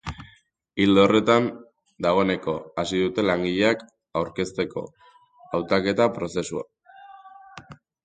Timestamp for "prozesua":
6.21-6.69